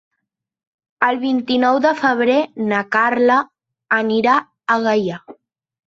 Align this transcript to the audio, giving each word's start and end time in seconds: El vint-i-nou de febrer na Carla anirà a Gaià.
El 1.07 1.19
vint-i-nou 1.25 1.77
de 1.85 1.93
febrer 2.01 2.39
na 2.73 2.83
Carla 2.99 3.39
anirà 4.03 4.43
a 4.79 4.85
Gaià. 4.89 5.25